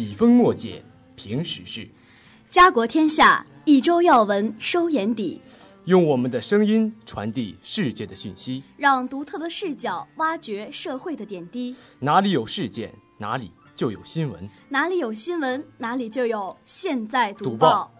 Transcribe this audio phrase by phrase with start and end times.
[0.00, 0.82] 笔锋墨界，
[1.14, 1.86] 评时事，
[2.48, 5.38] 家国天下，一周要闻收眼底，
[5.84, 8.62] 用我们的声音传递世界的讯息。
[8.78, 11.76] 让独特的视角挖掘社会的点滴。
[11.98, 14.48] 哪里有事件，哪里就有新闻。
[14.70, 17.92] 哪里有新闻，哪里就有现在读读报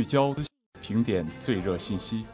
[0.00, 0.34] 聚焦
[0.80, 2.24] 评点最热信息，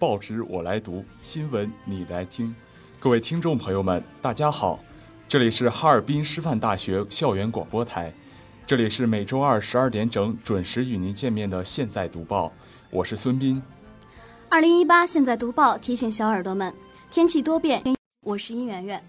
[0.00, 2.52] 报纸我来读，新闻你来听。
[2.98, 4.80] 各位听众朋友们，大家好，
[5.28, 8.12] 这里是哈尔滨师范大学校园广播台，
[8.66, 12.48] 这里是每周二十二点整准时与您见面的《现在读报》，
[12.90, 13.62] 我是孙斌。
[14.48, 16.74] 二零一八现在读报提醒小耳朵们，
[17.12, 17.80] 天气多变，
[18.24, 19.00] 我是殷媛媛，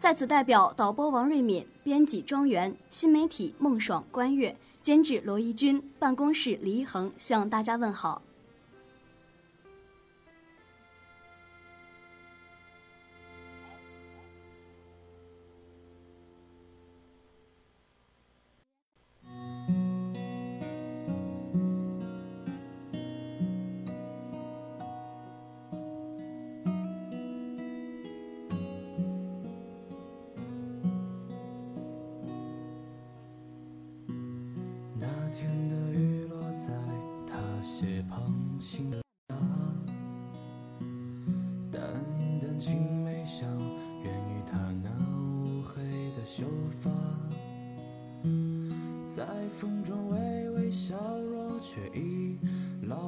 [0.00, 8.20] 在此代表导播王瑞敏、编辑庄园、新媒体孟爽、关悦、监制罗一军、办公室李一恒向大家问好。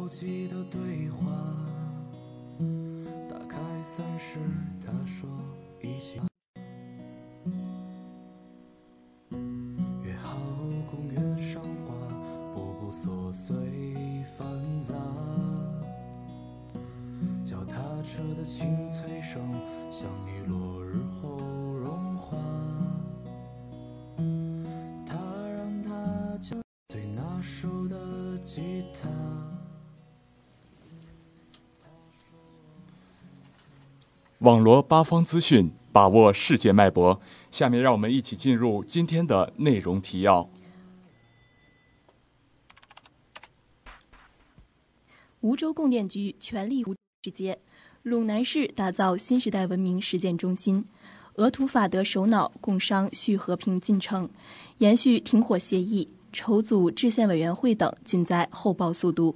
[0.04, 1.32] 牢记的对话。
[3.26, 4.38] 打开三十，
[4.84, 5.26] 他说
[5.80, 6.20] 一起。
[34.44, 37.18] 网罗八方资讯，把握世界脉搏。
[37.50, 40.50] 下面让我们一起进入今天的内容提要。
[45.40, 47.58] 梧州供电局全力无直接，
[48.04, 50.84] 陇南市打造新时代文明实践中心。
[51.36, 54.28] 俄土法德首脑共商续和平进程，
[54.76, 59.34] 延续停火协议，筹组制宪委员会等，尽在后报速读。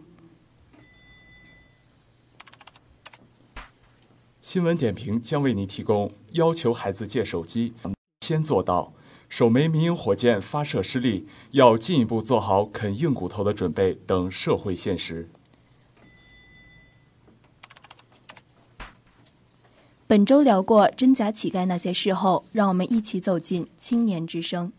[4.49, 7.75] 新闻点评将为您提供：要求孩子借手机，
[8.23, 8.95] 先做到；
[9.29, 15.29] 首枚民营火箭发射失利，要进一步做好啃硬骨头的准备等社会现实。
[20.07, 24.73] 本周聊过真假乞丐那些事后，让我们一起走进青年之声。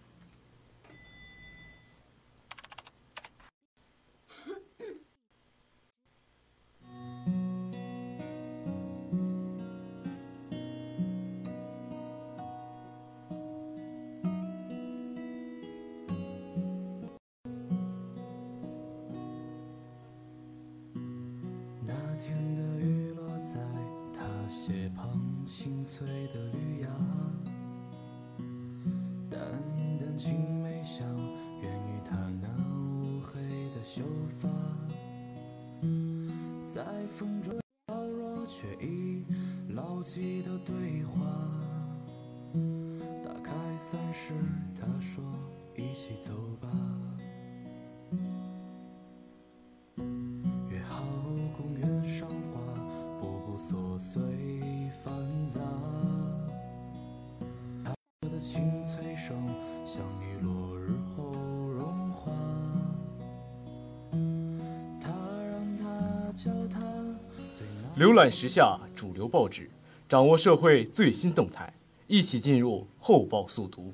[68.19, 69.69] 览时下主流报纸，
[70.09, 71.73] 掌握社会最新动态，
[72.07, 73.93] 一起进入厚报速读。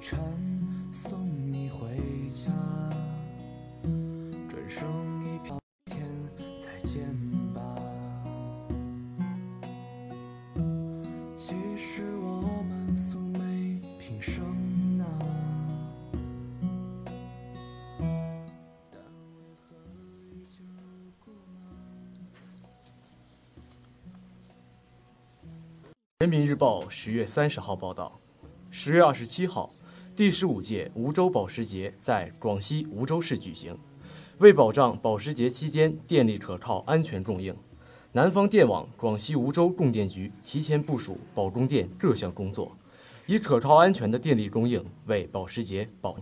[0.00, 0.18] 语蝉，
[0.90, 1.86] 送你回
[2.30, 2.50] 家，
[4.48, 4.88] 转身
[5.20, 6.02] 一瞟天，
[6.58, 7.06] 再见
[7.52, 7.60] 吧。
[11.36, 14.42] 其实我们素昧平生
[15.00, 15.04] 啊，
[18.90, 19.76] 但为何
[20.32, 21.68] 已经如故呢？
[26.20, 28.18] 人民日报十月三十号报道，
[28.70, 29.68] 十月二十七号，
[30.16, 33.76] 第十五届梧州保时捷在广西梧州市举行。
[34.38, 37.54] 为保障保时捷期间电力可靠、安全供应，
[38.12, 42.76] 南方电网广西梧州供电局提前部署保供电各项工作，
[43.26, 46.16] 以可靠安全的电力供应为保时捷保。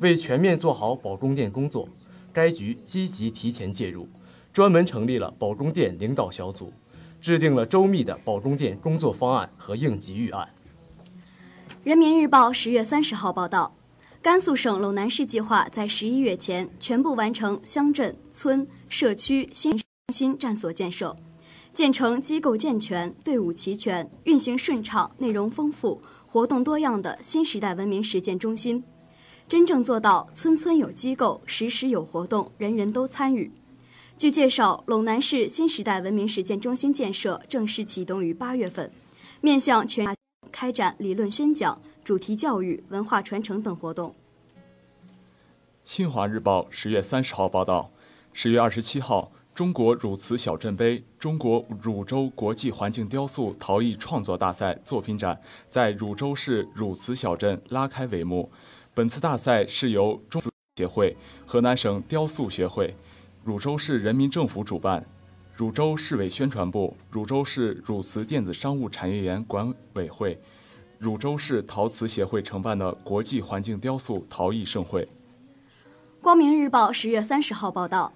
[0.00, 1.88] 为全面做好保供电工作，
[2.32, 4.08] 该局积极提前介入，
[4.52, 6.72] 专门成立了保供电领导小组，
[7.20, 10.48] 制定了周密的保供电工作方案和应急预案。
[11.82, 13.74] 人民日报十月三十号报道，
[14.20, 19.80] 甘肃省陇南市计划在十一月前全部完成乡镇、村、社区新中
[20.12, 21.16] 心站所建设，
[21.72, 28.84] 建成机构健全、队伍齐全、运行顺畅、内容丰富、活动多样的新时代文明实践中心，
[29.48, 33.50] 真正做到村村有机构、时时有活动、人人都参与。
[34.18, 38.92] 据介绍，陇南市新时代文明实践中心建设正式启动于八月份，
[39.40, 40.14] 面向全。
[40.50, 44.14] 开展理论宣讲、主题教育、文化传承等活动。
[45.84, 47.90] 新华日报十月三十号报道，
[48.32, 58.50] 十月二十七号，中国汝瓷小镇杯中国汝州国际环境雕塑陶艺创作大赛作品展在汝州市汝瓷小镇拉开帷幕。
[58.94, 61.16] 本次大赛是由中瓷协会、
[61.46, 62.94] 河南省雕塑协会、
[63.44, 65.04] 汝州市人民政府主办。
[65.60, 70.40] 汝州市委宣传部、汝州市汝瓷电子商务产业园管委会、
[70.98, 75.06] 汝州市陶瓷协会承办的国际环境雕塑陶艺盛会。
[76.22, 78.10] 光明日报十月三十号报道，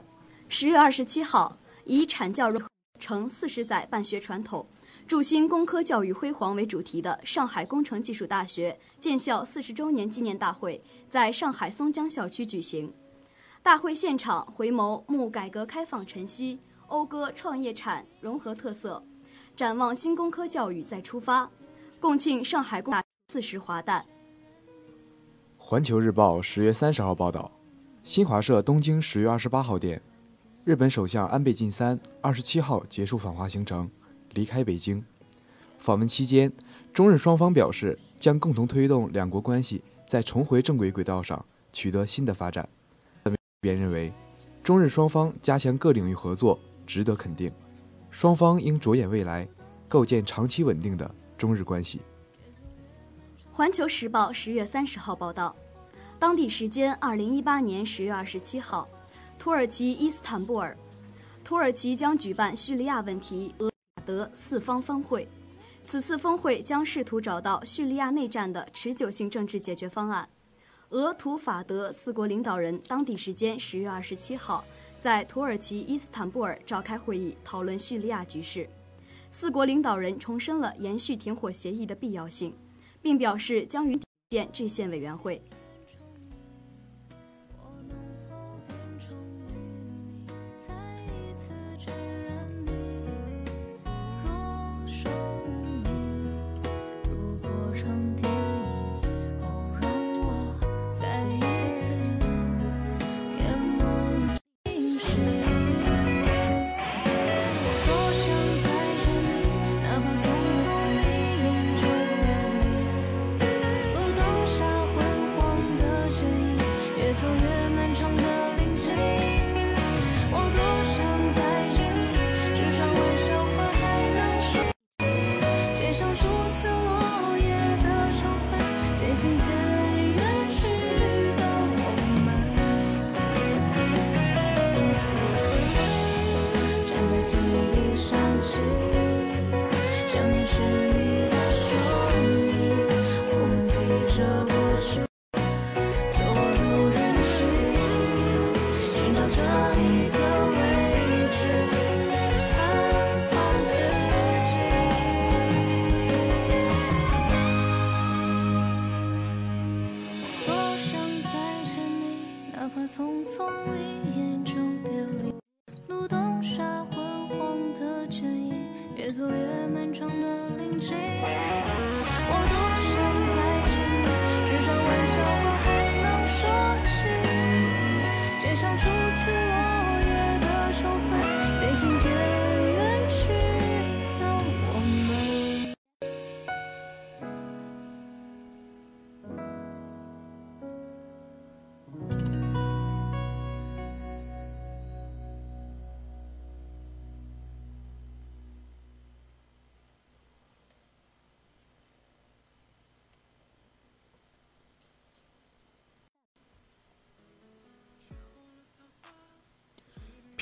[0.48, 2.58] 十月二十七号，以“产教融
[2.98, 4.66] 成四十载办学传统，
[5.06, 12.90] 铸新工科教育辉煌”为主题的上海工程技术大学建校四十周年纪念大会在上海松江校区举行。
[13.62, 16.58] 大会现场回眸慕改革开放晨曦。
[16.94, 19.02] 讴歌创业产融合特色，
[19.56, 21.50] 展望新工科教育再出发，
[21.98, 24.06] 共庆上海工大四十华诞。
[25.56, 27.50] 环球日报十月三十号报道，
[28.04, 30.00] 新华社东京十月二十八号电，
[30.62, 33.90] 日本首相安倍晋三二十七号结束访华行程，
[34.34, 35.04] 离开北京。
[35.80, 36.52] 访问期间，
[36.92, 42.68] 中日双方表示将共同推动两国关系在重回正轨轨道上取得新的发展。
[43.60, 44.12] 别认为，
[44.62, 46.56] 中日双方加强各领域合作。
[46.86, 47.52] 值得肯定，
[48.10, 49.48] 双方应着眼未来，
[49.88, 52.00] 构建长期稳定的中日关系。
[53.52, 55.54] 环球时报十月三十号报道，
[56.18, 58.88] 当地时间二零一八年十月二十七号，
[59.38, 60.76] 土耳其伊斯坦布尔，
[61.44, 65.28] 土耳其将举办叙利亚问题俄法德四方峰会。
[65.86, 70.26] 此次峰会将试图找到叙利亚内战的持久性政治解决方案。
[70.90, 74.64] 俄土法德四国领导人当地时间十月二十七号。
[75.04, 78.66] 在土耳其伊斯坦布尔召开会议，讨论叙利亚局势。
[79.30, 82.54] 四国领导人重申了延续停火协议的必要性，
[83.02, 85.42] 并表示将于建制宪委员会。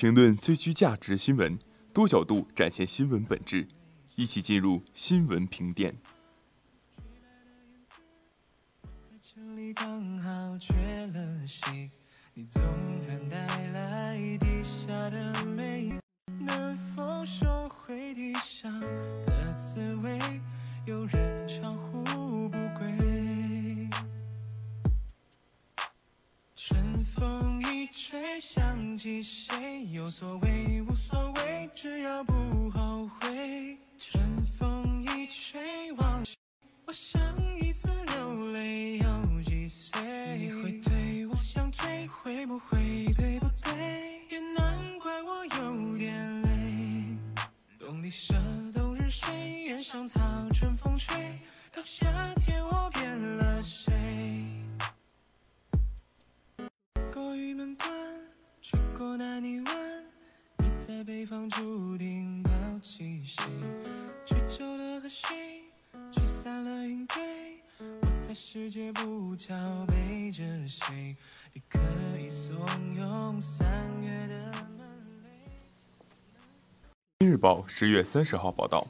[0.02, 1.56] 评论最具价值新闻，
[1.92, 3.64] 多角度展现新闻本质，
[4.16, 5.94] 一起进入新闻评点。
[77.82, 78.86] 十月三十号报道，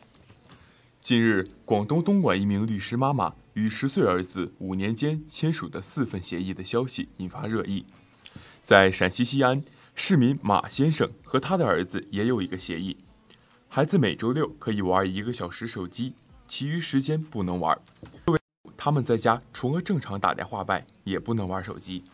[1.01, 7.87] 近日，广东东莞一名律师妈妈与十岁儿子五年间签署的四份协议的消息引发热议。
[8.63, 12.99] 在陕西西安，市民马先生和他的儿子也有一个协议：
[13.67, 16.13] 孩子每周六可以玩一个小时手机，
[16.47, 17.81] 其余时间不能玩。
[18.77, 22.05] 他们在家除了正常打电话外，也不能玩手机。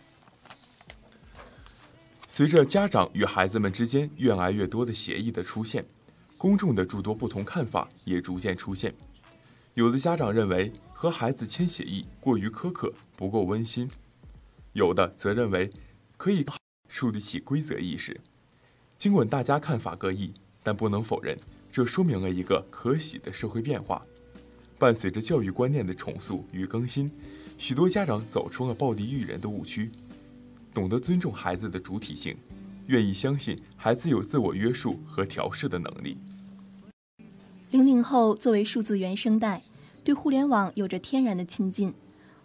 [2.28, 5.85] 随着家长与孩子们之间越来越多的协议的出现，
[6.38, 8.94] 公众的诸多不同看法也逐渐出现。
[9.74, 13.88] 有的家长认为和孩子签协议过于苛刻，不够温馨；
[14.72, 15.68] 有的则认为
[16.16, 16.46] 可以
[16.88, 18.18] 树立起规则意识。
[18.96, 21.37] 尽管大家看法各异，但不能否认，
[21.70, 24.01] 这说明了一个可喜的社会变化。
[24.79, 27.11] 伴随着教育观念的重塑与更新，
[27.57, 29.90] 许多家长走出了暴力育人的误区，
[30.72, 32.37] 懂得尊重孩子的主体性，
[32.87, 36.16] 愿意相信孩子有自我约束和调试的能力。
[37.70, 39.62] 零零后作为数字原生代，
[40.02, 41.92] 对互联网有着天然的亲近，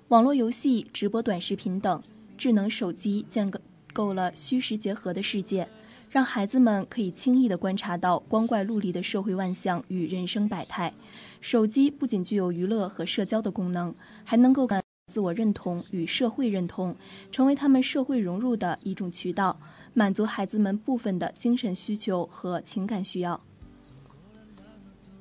[0.09, 2.03] 网络游戏、直播短视频等
[2.38, 3.49] 智能手机建
[3.93, 5.65] 构了虚实结合的世界，
[6.09, 10.93] 让孩子们可以轻易地观察到光怪陆离的社会万象与人生百态。
[11.39, 16.93] 手机不仅具有娱乐和社交的功能，还能够感自我认同与社会认同，
[17.31, 19.57] 成为他们社会融入的一种渠道，
[19.93, 23.39] 满足孩子们部分的精神需求和情感需要。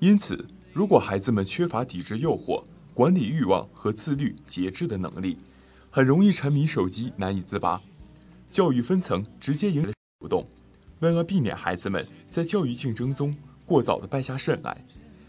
[0.03, 5.38] 因此，如果孩子们缺乏抵制诱惑、管理欲望和自律节制的能力，
[5.93, 7.81] 很容易沉迷手机难以自拔。
[8.51, 10.45] 教育分层直接影响不动。
[10.99, 13.33] 为了避免孩子们在教育竞争中
[13.65, 14.85] 过早的败下阵来，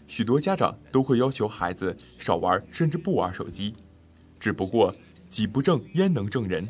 [0.08, 3.76] 许多家长都会要求孩子少玩甚至不玩手机。
[4.40, 4.92] 只不过
[5.30, 6.68] 己不正焉能正人？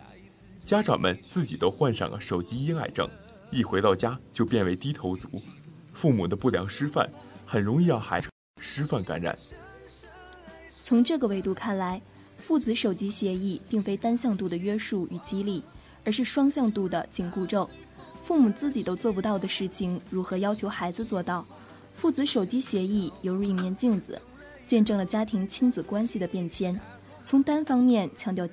[0.63, 3.09] 家长们自己都患上了手机依赖症，
[3.51, 5.27] 一回到家就变为低头族。
[5.95, 7.11] 父母的不良示范
[7.45, 8.29] 很容易让孩子
[8.61, 9.37] 师范感染。
[10.83, 12.01] 从这个维度看来，
[12.39, 15.63] 父子手机协议并非单向度的约束与激励，
[16.05, 17.69] 而是双向度的紧箍咒。
[18.25, 21.47] 父母自己都做不到的事情，如何要求孩子做到？
[21.95, 24.21] 父子手机协议犹如一面镜子，
[24.67, 26.79] 见证了家庭亲子关系的变迁，
[27.25, 28.49] 从单方面强调，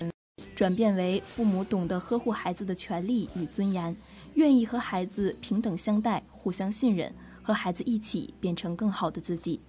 [0.55, 3.95] 转变为父母懂得呵护孩子的权利与尊严，
[4.35, 7.11] 愿意和孩子平等相待、互相信任，
[7.51, 9.59] 和孩子一起变成更好的自己。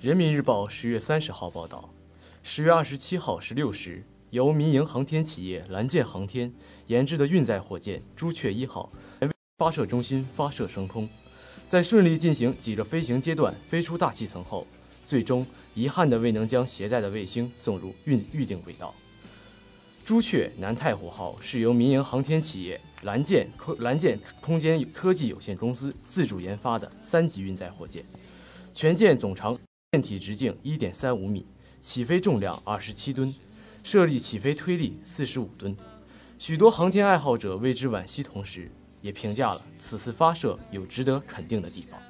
[0.00, 1.90] 人民日报十月三十号报道，
[2.44, 6.52] 十月二十七号十六时，由民营航天企业蓝箭航天
[6.86, 8.88] 研制的运载火箭朱雀一号
[9.56, 11.08] 发射中心发射升空，
[11.66, 14.64] 在顺利进行几个飞行阶段飞出大气层后，
[15.04, 18.94] 最终遗憾的未能将携带的卫星送入运预定轨道。
[20.08, 28.02] 朱雀南太湖号是由民营航天企业蓝箭科蓝箭空间科技有限公司自主研发的三级运载火箭，
[28.72, 29.54] 全舰总长
[29.92, 31.44] 舰体直径一点三五米，
[31.82, 33.34] 起飞重量二十七吨，
[33.84, 35.76] 设立起飞推力四十五吨。
[36.38, 38.70] 许多航天爱好者为之惋惜，同时
[39.02, 42.00] 也评价了此次发射有值得肯定的地方。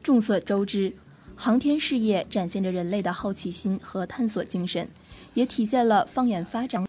[0.00, 0.94] 众所周知，
[1.34, 4.88] 航天事业展现着人类的好奇心和探索精神，
[5.34, 6.84] 也体现了放眼发展。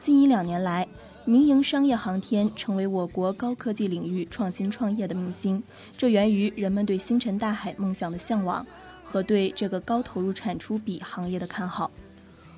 [0.00, 0.88] 近一两年来，
[1.24, 5.62] 民营商业航天成为我国高科技领域创新创业的明星，
[5.96, 8.64] 这源于人们对星辰大海梦想的向往
[9.04, 11.90] 和对这个高投入产出比行业的看好。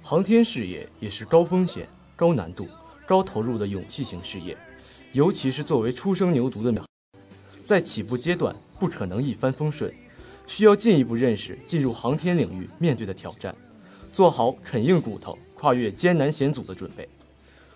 [0.03, 2.69] 航天事业也是高风险、高难度、
[3.07, 4.57] 高投入的勇气型事业，
[5.13, 6.85] 尤其是作为初生牛犊的，
[7.65, 9.93] 在起步阶段不可能一帆风顺，
[10.47, 13.55] 需要进一步认识进入航天领域面对的挑战，
[14.13, 17.09] 做好啃硬骨头、跨越艰难险阻的准备。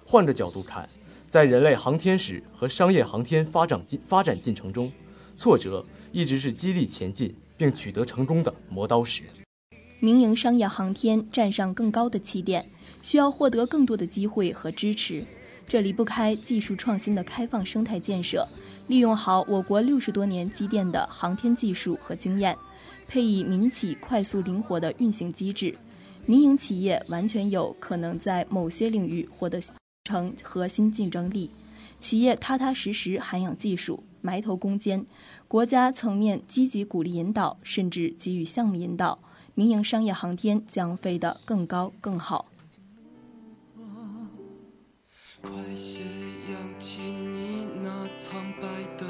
[0.05, 0.89] 换个角度看，
[1.29, 4.93] 在人类航天史和商业航天发展进发展进程中，
[5.37, 9.23] 挫折一直是激励前进并取得成功的磨刀石。
[10.01, 12.69] 民营商业航天站上更高的起点，
[13.01, 15.25] 需要获得更多的机会和支持。
[15.67, 18.47] 这离不开技术创新的开放生态建设，
[18.89, 22.55] 利用好我国六十多年积淀的航天技术和经验，
[23.09, 25.75] 配以民企快速灵活的运行机制，
[26.27, 29.61] 民营企业完全有可能在某些领域获得
[30.05, 31.51] 成核心竞争力。
[32.01, 35.05] 企业踏踏实实涵养技术，埋头攻坚，
[35.49, 39.19] 国家层面积极鼓励引导，甚至给予项目引导，
[39.55, 42.47] 民营商业航天将飞得更高更好。
[45.41, 46.01] 快些
[46.51, 49.07] 扬起你那苍白的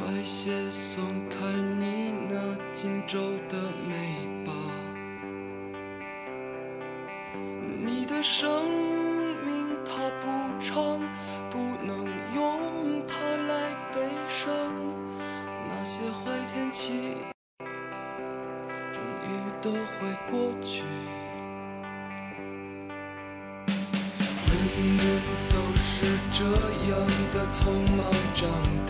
[0.00, 1.36] 快些松开
[1.78, 4.52] 你那紧皱的眉吧。
[7.84, 8.70] 你的生
[9.44, 10.26] 命它不
[10.58, 10.98] 长，
[11.50, 14.48] 不能用它来悲伤。
[15.68, 17.16] 那些坏天气，
[18.92, 19.28] 终于
[19.60, 19.76] 都会
[20.30, 20.82] 过去。
[24.46, 24.50] 人
[24.96, 25.02] 人
[25.50, 26.44] 都是这
[26.90, 26.94] 样
[27.32, 27.60] 的匆
[27.96, 28.00] 忙
[28.34, 28.48] 长
[28.86, 28.89] 大，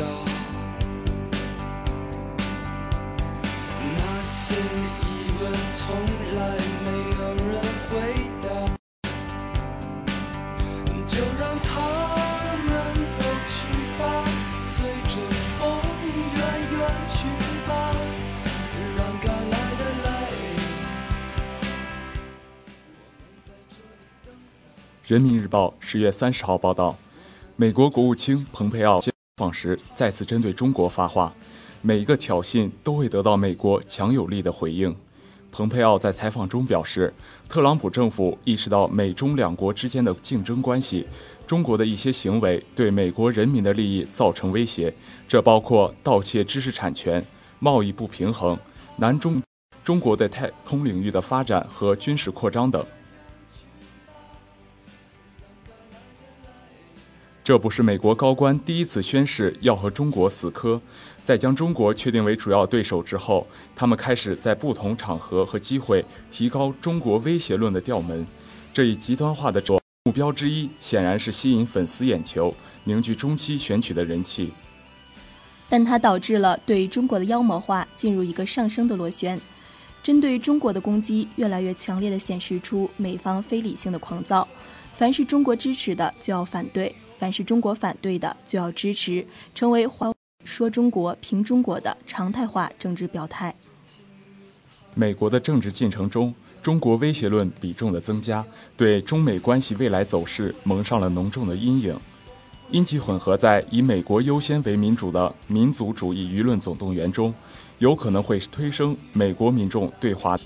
[5.90, 5.98] 从
[6.38, 7.58] 来没有人
[7.90, 7.90] 回
[8.40, 8.46] 答，
[11.08, 11.66] 就让他
[12.64, 12.70] 们
[13.18, 13.58] 都去
[13.98, 14.00] 吧，
[14.62, 15.14] 随着
[15.58, 15.58] 风
[16.14, 16.38] 远
[16.70, 17.26] 远去
[17.66, 17.68] 吧，
[25.08, 26.96] 人民日报十月三十号报道，
[27.56, 31.34] 美国国务卿蓬佩奥接访时再次针对中国发话，
[31.82, 34.94] 每一个挑衅都会得到美国强有力的回应。
[35.52, 37.12] 蓬佩奥在采访中表示，
[37.48, 41.06] 特朗普政府意识到美中两国之间的竞争关系，
[41.46, 44.94] 中国的一些行为对美国人民的利益造成威胁，
[45.26, 47.24] 这包括盗窃知识产权、
[47.58, 48.56] 贸易不平衡、
[48.96, 49.42] 南中
[49.82, 52.84] 中国的太空领域的发展和军事扩张等。
[57.42, 60.80] 这不是美国高官第一次宣誓要和中国死磕，
[61.24, 68.26] 在将中国确定为主要对手之后，他们开始在不同场合和机会提高中国威胁论的调门。
[68.72, 72.54] 这一极端化的主目标之一，显然是吸引粉丝眼球，
[72.84, 74.52] 凝聚中期选举的人气。
[75.68, 79.40] 但它导致了对中国的妖魔化进入一个上升的螺旋，
[80.02, 84.48] 针对中国的攻击越来越强烈地显示出美方非理性的狂躁。
[84.96, 90.12] 凡是中国支持的就要反对，凡是中国反对的就要支持，成为华
[90.44, 93.54] 说中国、评中国的常态化政治表态。
[94.94, 98.44] 美国的政治进程中，中国威胁论比重的增加，
[98.76, 101.98] 对中美关系未来走势蒙上了浓重的阴影。
[102.70, 107.34] 因其混合在以美国优先为民主的民族主义舆论总动员中，
[107.78, 110.38] 有可能会推升美国民众对华，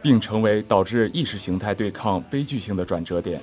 [0.00, 3.38] 并成为导致意识形态对抗悲剧性的转折点。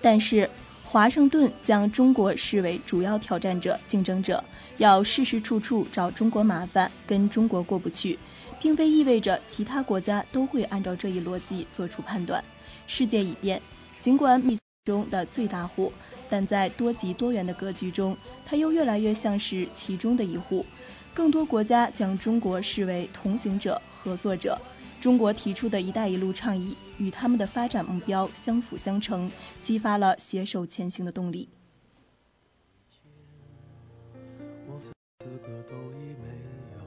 [0.00, 0.48] 但是，
[0.90, 4.42] 华盛顿将中国视为主要挑战者、竞争者，
[4.78, 8.18] 要事事处处找中国麻烦，跟中国过不去，
[8.58, 12.42] 并非意味着其他国家都会按照这一逻辑做出判断。
[12.86, 13.60] 世界已变，
[14.00, 15.92] 尽管密中的最大户，
[16.26, 20.64] 但在多极多元的格局中，它又越来越像是其中的一户。
[21.12, 24.58] 更多国家将中国视为同行者、合作者。
[25.02, 29.30] 中国提出的一带一路倡议与他们的发展目标相辅相成，
[29.62, 31.48] 激发了携手前行的动力。
[34.66, 36.28] 我资格都已没
[36.74, 36.80] 有，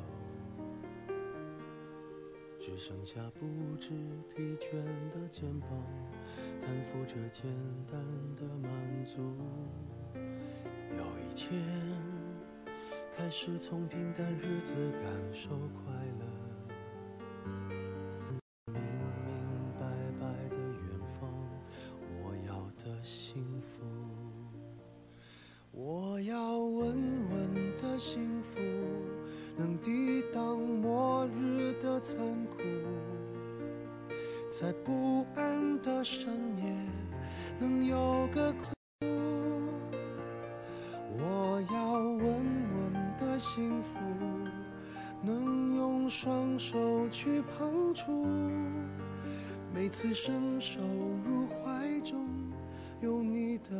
[2.60, 3.46] 只剩下不
[3.80, 3.90] 知
[4.36, 4.72] 疲倦
[5.12, 5.70] 的肩膀，
[6.62, 7.44] 担负着简
[7.92, 8.00] 单
[8.36, 8.72] 的满
[9.06, 9.20] 足。
[10.14, 11.60] 有一天
[13.18, 16.31] 开始从平淡日子感受快乐。
[31.22, 32.58] 末日的残酷，
[34.50, 36.76] 在不安的深夜
[37.60, 38.52] 能有个。
[41.14, 44.00] 我要稳稳的幸福，
[45.22, 48.26] 能用双手去碰触，
[49.72, 50.80] 每次伸手
[51.24, 52.28] 入怀中
[53.00, 53.76] 有你的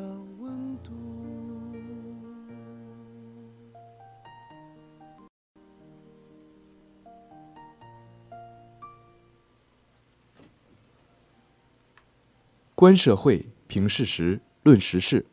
[12.82, 15.24] 观社会，评事实，论时事，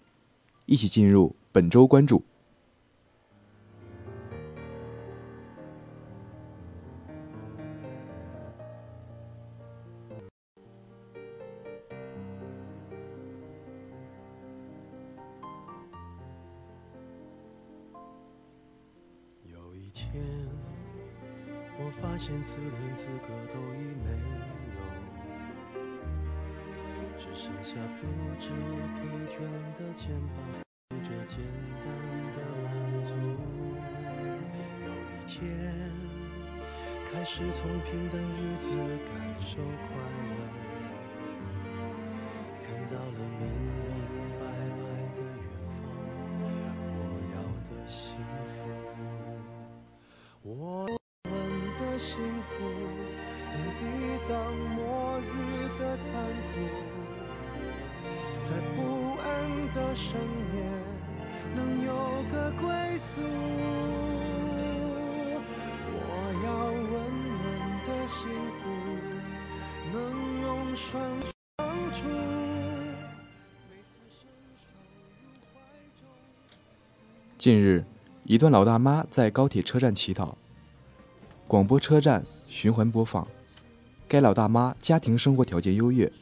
[0.67, 2.23] 一起进入本周关注。
[51.99, 52.63] 幸福
[53.53, 53.83] 能抵
[54.29, 54.33] 挡
[54.77, 56.15] 末日的残
[56.47, 56.55] 酷，
[58.41, 58.79] 在不
[59.19, 59.27] 安
[59.75, 60.15] 的深
[60.55, 60.57] 夜
[61.57, 61.91] 能有
[62.31, 63.21] 个归宿。
[65.91, 66.01] 我
[66.45, 66.95] 要稳
[67.43, 67.47] 稳
[67.85, 68.17] 的幸
[68.61, 68.63] 福，
[69.93, 69.99] 能
[70.43, 71.03] 用双
[71.59, 71.61] 相
[71.93, 72.07] 处。
[77.37, 77.85] 近日，
[78.23, 80.38] 一段老大妈在高铁车站乞讨，
[81.49, 83.27] 广播车站循环播放。
[84.07, 86.13] 该老大妈家庭生活条件优越，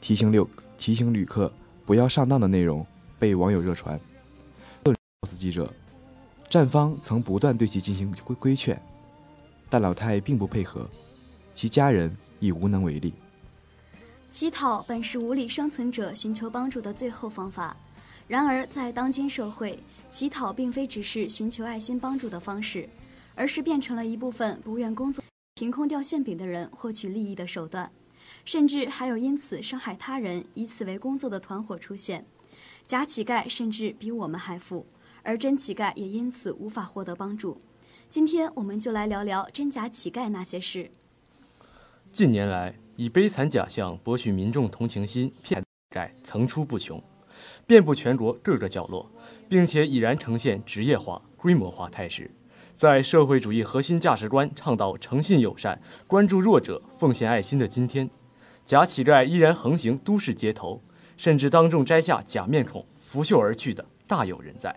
[0.00, 1.52] 提醒六提醒旅客
[1.84, 2.86] 不要上当的内容
[3.18, 3.98] 被网友热传。
[4.84, 4.94] 告
[5.28, 5.68] 诉记者，
[6.48, 8.80] 站方曾不断对其进行规规劝，
[9.68, 10.88] 但老太并不配合，
[11.52, 13.12] 其家人亦无能为力。
[14.30, 17.76] 乞讨本是无力生存者寻求帮助的最后方法，
[18.28, 19.76] 然而在当今社会，
[20.08, 22.88] 乞讨并非只是寻求爱心帮助的方式，
[23.38, 25.22] 而是变成了一部分不愿工作、
[25.54, 27.88] 凭空掉馅饼的人获取利益的手段，
[28.44, 32.24] 甚至还有因此伤害他人、以此为工作的团伙出现。
[32.84, 34.84] 假乞丐甚至比我们还富，
[35.22, 37.60] 而真乞丐也因此无法获得帮助。
[38.10, 40.90] 今天我们就来聊聊真假乞丐那些事。
[42.12, 45.62] 近年来，以悲惨假象博取民众同情心，骗
[45.94, 47.00] 丐层出不穷，
[47.68, 49.08] 遍布全国各个角落，
[49.48, 52.28] 并且已然呈现职业化、规模化态势。
[52.78, 58.08] 在社会主义核心价值观倡导诚信友善、关注弱者、奉献爱心的今天，
[58.64, 60.80] 假乞丐依然横行都市街头，
[61.16, 64.72] 甚至当众摘下假面孔拂袖而去的大有人在。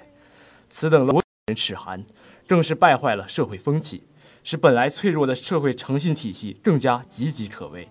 [0.68, 2.04] 此等楼人齿寒，
[2.48, 4.04] 更是败坏了社会风气。
[4.44, 7.88] 使本来脆弱的社会诚信体系更加岌岌可危，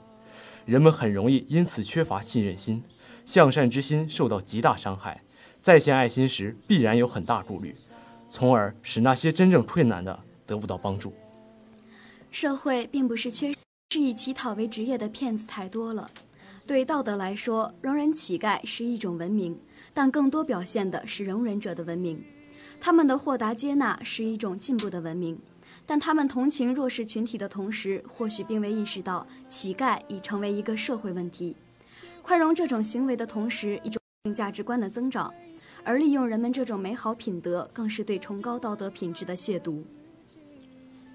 [0.65, 2.83] 人们很容易因此缺乏信任心，
[3.25, 5.23] 向善之心受到极大伤害，
[5.63, 7.77] 在献爱心时必然有很大顾虑，
[8.31, 11.13] 从而使那些真正困难的得不到帮助。
[12.31, 13.53] 社会并不是缺，
[13.91, 16.11] 是以乞讨为职业的骗子太多了。
[16.67, 19.59] 对道德来说，容忍乞丐是一种文明，
[19.93, 22.25] 但更多表现的是容忍者的文明。
[22.81, 25.39] 他们的豁达接纳是一种进步的文明。
[25.87, 31.57] 但他们同情弱势群体的同时，或许并未意识到乞丐已成为一个社会问题。
[32.23, 34.01] 宽容这种行为的同时，一种
[34.33, 35.33] 价值观的增长，
[35.85, 39.83] 而利用人们这种美好品德，更是对崇高道德品质的亵渎。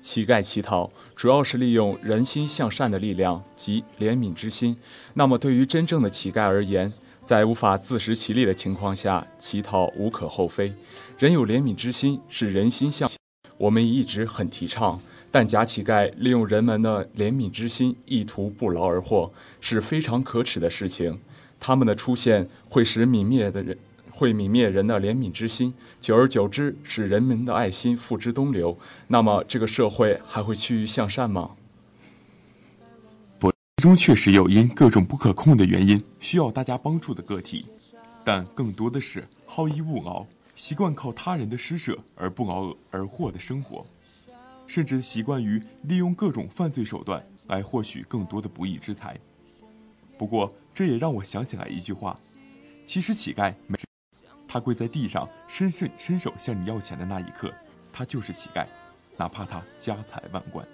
[0.01, 4.77] 乞丐乞讨主要是利用人心向善的力量及怜悯之心。
[5.13, 10.71] 那么，对于真正的乞丐而言，在无法自食其力的情况下，乞讨无可厚非。
[11.17, 13.09] 人有怜悯之心，是人心向。
[13.57, 14.99] 我们一直很提倡，
[15.31, 21.19] 但假乞丐利用人们的怜悯之心，意图不劳而获，是非常可耻的事情。
[21.59, 23.75] 他们的出现会使泯灭的人，
[24.15, 28.77] 会泯灭人的怜悯之心，久而久之，使人们的爱心付之东流。
[29.07, 31.51] 那么，这个社会还会趋于向善吗？
[33.37, 33.51] 不，
[33.83, 37.65] 中确实有因各种不可控的原因需要大家帮助的个体，
[38.23, 40.25] 但更多的是好逸恶劳。
[40.55, 43.85] 习惯靠他人的施舍而不劳而获的生活，
[44.65, 49.19] 甚至习惯于利用各种犯罪手段来获取更多的不义之财。
[50.17, 52.17] 不过，这也让我想起来一句话：
[52.85, 53.77] 其实乞丐没，
[54.55, 57.51] 他跪在地上伸伸伸手向你要钱的那一刻，
[57.91, 58.65] 他就是乞丐，
[59.17, 60.65] 哪怕他家财万贯。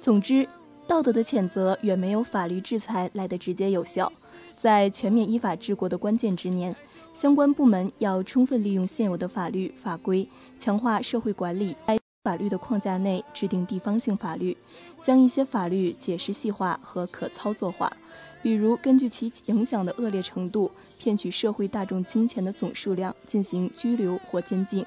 [0.00, 0.44] 总之，
[0.84, 4.12] 道德的谴责远没有法律制裁来的直接有效。
[4.50, 6.74] 在全面依法治国的关键之年。
[7.12, 14.56] 相关部门要充分利用现有的法律法规，强化社会管理，在法律的框架内制定地方性法律，
[15.04, 17.96] 将一些法律解释细化和可操作化。
[18.44, 24.84] 比如，根据其影响的恶劣程度，骗取社会大众金钱的总数量进行拘留或监禁，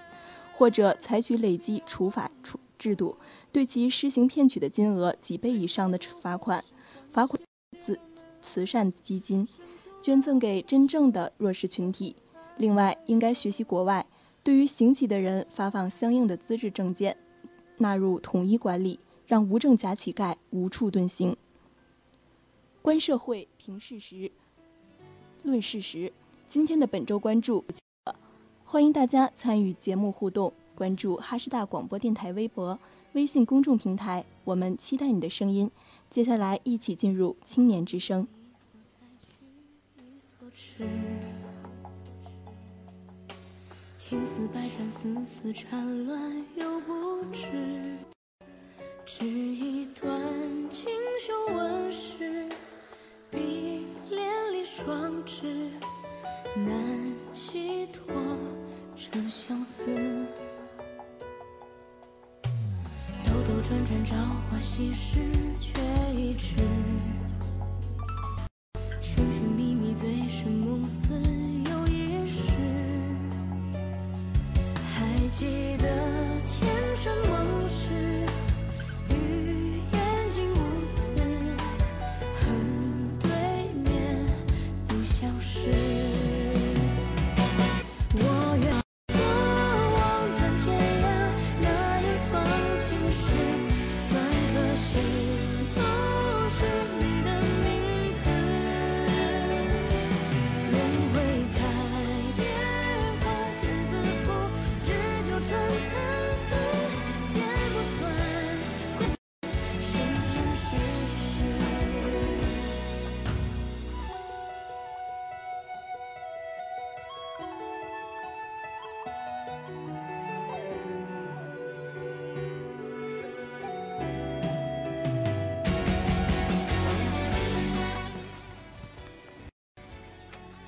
[0.53, 3.17] 或者采取累积处罚处制度，
[3.51, 6.63] 对其施行骗取的金额几倍以上的罚款。
[7.11, 7.41] 罚款
[7.81, 7.99] 自
[8.43, 9.47] 慈善基金。
[10.03, 12.15] 捐赠给真正的弱势群体。
[12.57, 14.05] 另外，应该学习国外，
[14.43, 17.17] 对于行乞的人发放相应的资质证件，
[17.79, 21.35] 纳入统一管理，让无证假乞丐无处遁形。
[22.87, 24.31] 观社会，评事实，
[25.43, 26.13] 论事实。
[26.47, 27.65] 今天的本周关注，
[28.63, 32.79] 欢迎大家参与节目互动，关注哈师大广播电台微博、
[33.11, 35.69] 微信公众平台，我们期待你的声音。
[36.09, 38.25] 接下来，一起进入青年之声。
[43.97, 47.97] 青丝百转，丝丝缠乱又不知，
[49.05, 50.09] 织一段
[50.69, 50.85] 锦
[51.19, 52.47] 绣纹饰，
[53.29, 55.69] 比连理双枝，
[56.55, 58.03] 难寄托
[58.95, 59.93] 真相思。
[63.23, 64.15] 兜兜转转，朝
[64.49, 65.19] 花夕拾，
[65.59, 65.81] 却
[66.15, 66.55] 已迟。
[69.01, 72.51] 寻寻觅觅，醉生梦死，又一世。
[74.93, 77.13] 还记得前生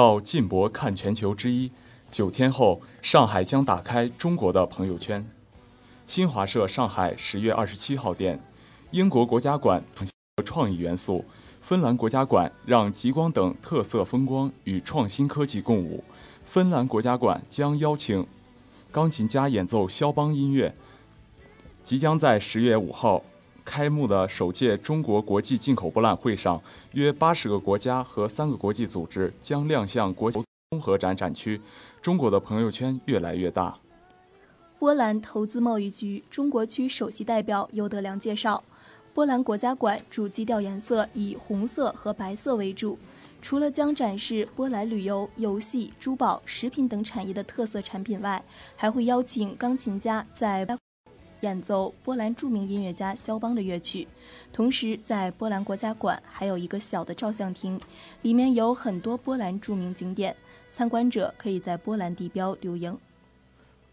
[0.00, 1.70] 到进博看全球之一，
[2.10, 5.22] 九天后，上海将打开中国的朋友圈。
[6.06, 8.40] 新华社上海十月二十七号电，
[8.92, 9.84] 英国国家馆
[10.42, 11.22] 创意元素，
[11.60, 16.02] 芬兰国家馆让极光等特色风光与创新科技共舞。
[16.46, 18.26] 芬兰国家馆将邀请
[18.90, 20.74] 钢琴家演奏肖邦音乐。
[21.84, 23.22] 即将在十月五号
[23.64, 26.60] 开幕的首届中国国际进口博览会上，
[26.92, 31.60] 约八十个国家和三个国际组织将亮相国际综合展展区。
[32.00, 33.76] 中国的朋友圈越来越大。
[34.78, 38.64] 波兰投资贸易局中国区首席代表尤德良介绍，
[39.12, 42.98] 波兰国家馆主基调颜色以红色和白色为主，
[43.42, 48.42] 除了将展示波兰旅游、游戏、珠宝、食品等产业的特色产品外，
[48.74, 50.66] 还会邀请钢琴家在
[51.40, 54.06] 演奏波兰著名音乐家肖邦的乐曲。
[54.52, 57.80] 同时，在波兰国家馆还有一个小的照相厅，
[58.22, 60.36] 里面有很多波兰著名景点，
[60.70, 62.96] 参观者可以在波兰地标留影。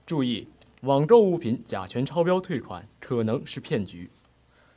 [0.06, 0.48] 注意，
[0.82, 4.10] 网购物品甲醛超标退款可能是骗局。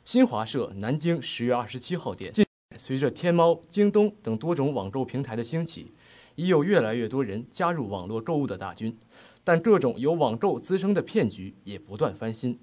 [0.03, 2.45] 新华社南京十月二十七号电，近
[2.77, 5.91] 随着天猫、京东等多种网购平台的兴起，
[6.35, 8.97] 已有越来越多人加入网络购物的大军，
[9.43, 12.59] 但各种由网购滋生的骗局也不断翻新。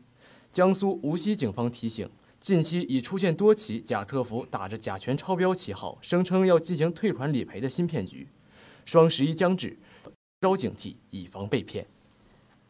[0.53, 2.09] 江苏无锡警方提醒，
[2.40, 8.26] 近期已出现多起假客服打着甲醛超标旗号，声称要进行退款理赔的新骗局。
[8.84, 9.76] 双十一将至，
[10.40, 11.86] 高警惕，以防被骗。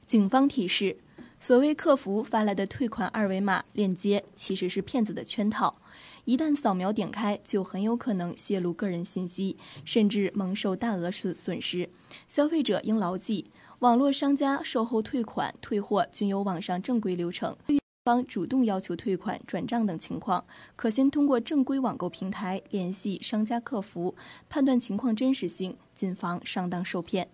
[0.06, 0.96] 警方提示：
[1.38, 5.80] 所谓客服发来的退款二维码链接，其实是骗子的圈套。
[6.24, 11.88] 一旦扫描点开，就很有可能泄露个人信息，甚至蒙受大额损损失。
[12.26, 13.46] 消费者应牢记，
[13.80, 17.56] 网络商家售后退款、退货均有网上正规流程。
[17.68, 24.16] 对方主动要求退款、转账等情况，可先通过正规网购平台联系商家客服，
[24.48, 27.28] 判断情况真实性，谨防上当受骗。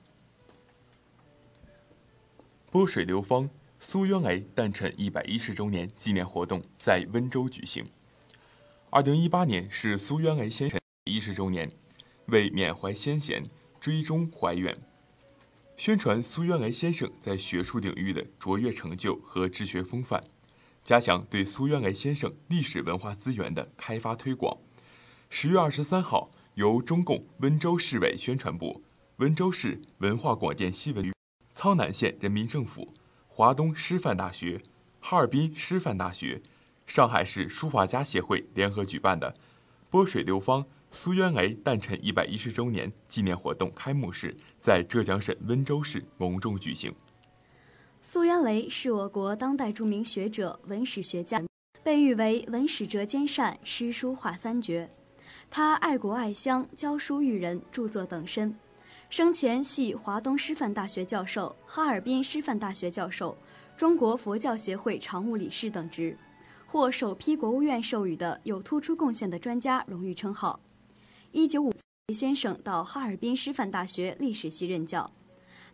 [2.70, 3.48] 波水流芳
[3.80, 7.86] 苏渊雷诞辰一百一十周年纪念活动在温州举行。
[8.90, 11.70] 二零一八年是苏渊雷先生一十周年，
[12.26, 13.48] 为缅怀先贤、
[13.80, 14.76] 追忠怀远，
[15.76, 20.22] 宣传苏渊雷先生在学术领域的卓越成就和治学风范
[20.84, 24.56] 加强对苏渊雷先生历史文化资源的开发推广。
[25.30, 28.84] 十月二十三号由中共温州市委宣传部
[29.16, 31.12] 温州市文化广电新闻局
[31.54, 32.94] 苍南县人民政府
[33.26, 34.62] 华东师范大学
[35.00, 36.40] 哈尔滨师范大学
[36.86, 39.34] 上海市书法家协会联合举办的
[39.90, 46.90] 波水流芳苏渊雷诞辰一百一十周年纪念活动开幕式在浙江省温州市隆重举行。
[48.00, 51.38] 苏渊雷是我国当代著名学者、文史学家，
[51.82, 54.88] 被誉为文史哲兼善，诗书画三绝。
[55.50, 58.56] 他爱国爱乡，教书育人，著作等身。
[59.10, 63.36] 生前系华东师范大学教授、哈尔滨师范大学教授、
[63.76, 66.16] 中国佛教协会常务理事等职，
[66.66, 70.58] 获首批国务院授予的有突出贡献的专家荣誉称号。
[71.32, 71.70] 一九五
[72.08, 75.10] 李先生到哈尔滨师范大学历史系任教，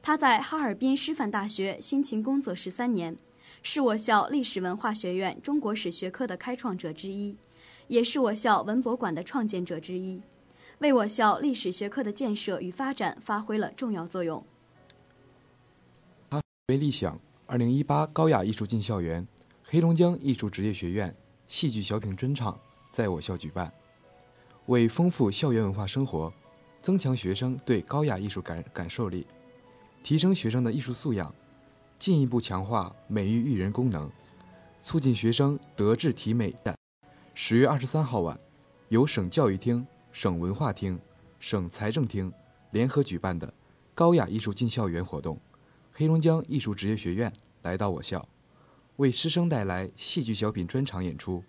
[0.01, 3.17] 他在哈尔滨师范大学辛勤工作十三年，
[3.65, 7.37] 是我校历史文化学院中国史学科的开创者之一，
[7.89, 10.23] 也是我校文博馆的创建者之一。
[10.79, 14.41] 为我校历史学科的建设与发展发挥了重要作用。
[16.69, 19.27] 为立想，二零一八高雅艺术进校园，
[19.65, 21.13] 黑龙江艺术职业学院
[21.49, 22.57] 戏剧小品专场
[22.93, 23.73] 在我校举办，
[24.67, 26.33] 为丰富校园文化生活，
[26.81, 29.27] 增强学生对高雅艺术感感受力，
[30.03, 31.35] 提升学生的艺术素养，
[31.99, 34.11] 进一步强化美育育人功能，
[34.81, 36.55] 促进学生德智体美。
[37.35, 38.39] 十月二十三号晚，
[38.89, 39.87] 由省教育厅。
[40.13, 40.99] 省文化厅、
[41.39, 42.33] 省财政厅
[42.73, 43.55] 联合举办的
[43.95, 45.39] 高雅艺术进校园活动，
[45.93, 47.33] 黑龙江艺术职业学院
[47.63, 48.29] 来到我校，
[48.97, 51.45] 为师生带来戏剧小品专场演出。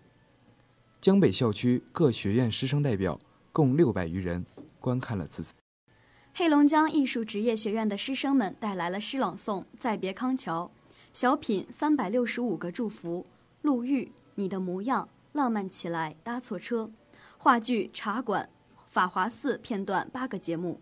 [1.01, 3.19] 江北校区各学院师生代表
[3.51, 4.45] 共六百余人
[4.79, 5.51] 观看了此次。
[6.31, 10.69] 黑龙江艺术职业学院的师生们带来了诗朗诵《再别康桥》，
[11.11, 13.25] 小品《三百六十五个祝福》，
[13.63, 16.87] 陆玉你的模样，浪漫起来搭错车。
[17.35, 18.47] 话剧《茶馆》、
[18.87, 20.79] 法华寺片段八个节目，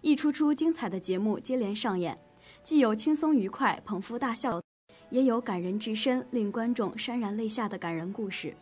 [0.00, 2.18] 一出出精彩的节目接连上演，
[2.64, 4.62] 既有轻松愉快、捧腹大笑，
[5.10, 8.54] 也有感人至深、令观众潸然泪下的感人故事。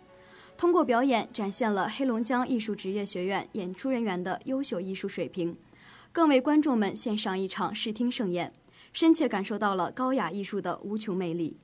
[0.56, 5.54] 通过表演，展现了黑龙江艺术职业学院演出人员的优秀艺术水平，
[6.12, 8.52] 更为观众们献上一场视听盛宴，
[8.94, 11.58] 深切感受到了高雅艺术的无穷魅力。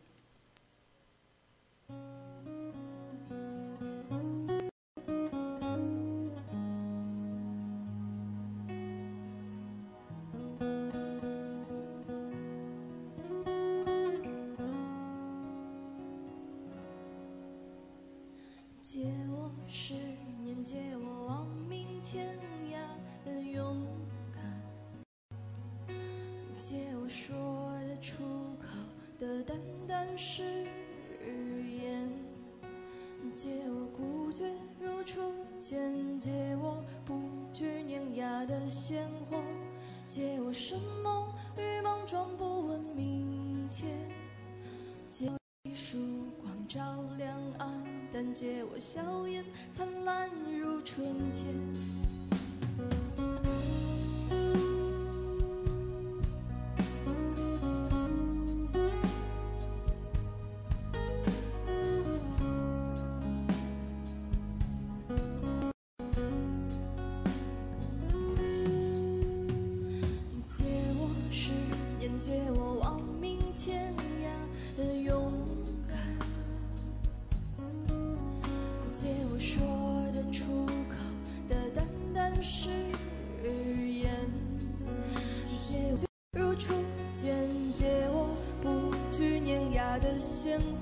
[51.33, 51.72] 春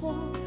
[0.00, 0.39] 火。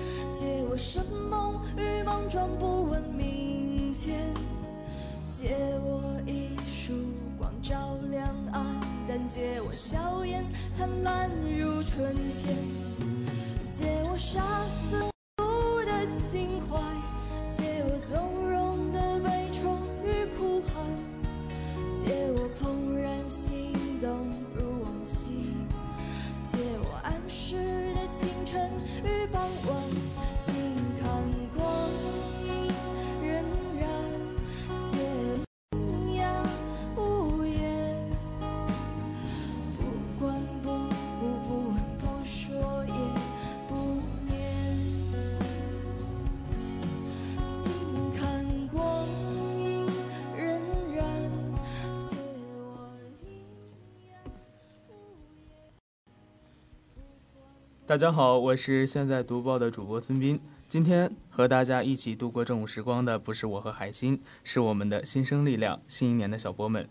[57.93, 60.39] 大家好，我是现在读报的主播孙斌。
[60.67, 66.89] 今天和大家一起度过正午时光的不是我和海鑫，是我们的新生力量，新一年的小波们。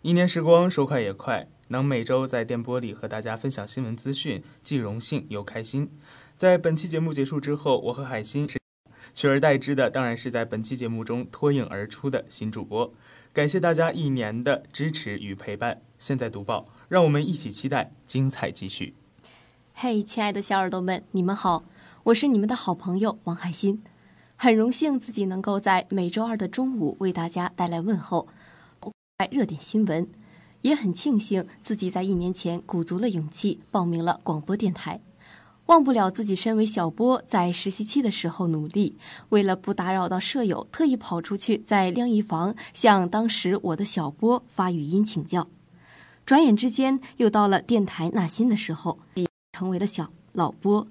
[0.00, 5.90] 一年时光说快也快，能每周在电波里和大家分享新闻资讯，既荣幸又开心。
[6.36, 8.60] 在本期节目结束之后，我和海鑫是
[9.16, 12.94] 取而代之的，当然是在本期节目中脱颖而出的新主播。
[13.32, 15.82] 感谢大家一年的支持与陪伴。
[15.98, 18.94] 现在读报，让我们一起期待精彩继续。
[19.80, 21.62] 嘿，亲爱的小耳朵们，你们好，
[22.02, 23.78] 我是你们的好朋友王海鑫，
[24.34, 28.26] 很荣幸自己能够在每周二的中午为大家带来问候，
[29.30, 30.08] 热点新闻，
[30.62, 35.00] 也很庆幸自己在一年前鼓足了勇气报名了广播电台。
[35.66, 38.96] 忘不了自己身为小波，在实习期的时候努力，
[39.28, 45.46] 为了不打扰到舍友，特意跑出去在晾衣房向当时我的小波发语音请教。
[46.26, 48.98] 转眼之间，又到了电台纳新的时候，
[49.58, 50.86] 成为了小老波。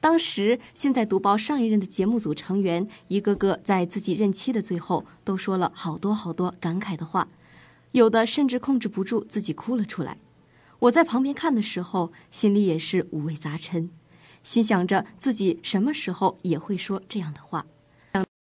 [0.00, 7.26] 当时，现在读报上一任的节目组成员，一个个在自己任期的最后，都说了好多好多感慨的话，
[7.90, 10.16] 有的甚至控制不住自己哭了出来。
[10.78, 13.90] 我在旁边看的时候，心里也是五味杂陈。
[14.44, 17.66] 心想着自己什么时候也会说这样的话。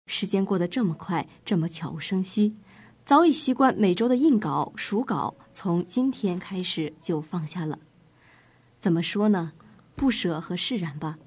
[0.08, 2.56] 时间过得这么快，这么悄无声息，
[3.06, 7.78] 早已习惯每周的印稿、数稿，从今天开始就放下了。
[8.80, 9.52] 怎么说呢？
[9.98, 11.18] 不舍和释然吧，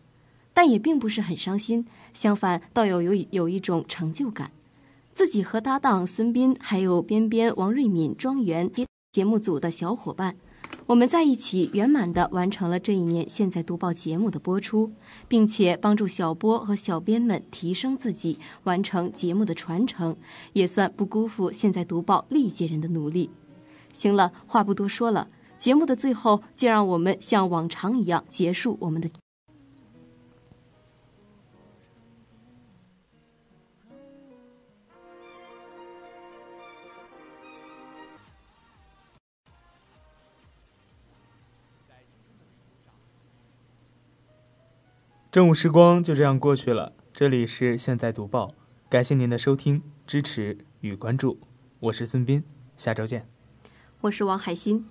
[0.55, 4.53] 但也并不是很伤心，相反，倒有有有一种成就感。
[5.13, 8.71] 自己和搭档孙斌，还有边边、王瑞敏、庄园
[9.11, 10.37] 节目组的小伙伴。
[10.87, 14.93] 我们在一起圆满地完成了这一年《现在读报》节目的播出，
[15.27, 20.17] 并且帮助小波和小编们提升自己，完成节目的传承，
[20.53, 23.31] 也算不辜负《现在读报》历届人的努力。
[23.93, 25.27] 行了，话不多说了，
[25.61, 29.11] 节目的最后，就让我们像往常一样结束我们的。
[45.31, 46.95] 正午时光就这样过去了。
[47.13, 48.55] 这里是现在读报，
[48.89, 51.39] 感谢您的收听、支持与关注。
[51.79, 52.43] 我是孙斌，
[52.79, 53.29] 下周见。
[54.01, 54.85] 我是王海鑫，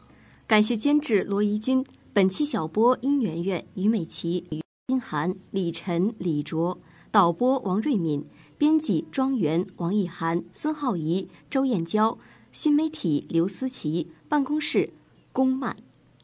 [0.50, 1.86] 感谢监制罗怡君。
[2.12, 6.76] 本期小播殷媛媛、于美琪、于金涵、李晨、李卓，
[7.12, 8.26] 导播王瑞敏，
[8.58, 12.18] 编辑庄园、王艺涵、孙浩怡、周燕娇，
[12.52, 14.92] 新媒体刘思琪，办公室
[15.32, 15.78] 龚曼。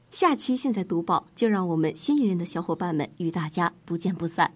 [0.10, 4.56] 下期现在读报，就让我们新一任的小伙伴们与大家不见不散。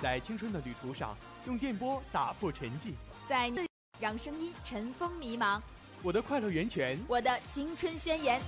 [0.00, 2.92] 在青春的旅途上，用电波打破沉寂，
[3.28, 3.50] 在
[3.98, 5.60] 让声音尘封迷茫。
[6.02, 8.40] 我的快乐源泉，我的青春宣言。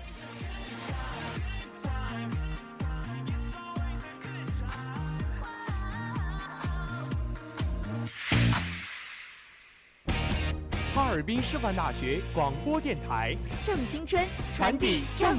[10.95, 13.37] 哈尔滨师范大学广播电台，
[13.67, 14.25] 正青春，
[14.57, 15.37] 传递正。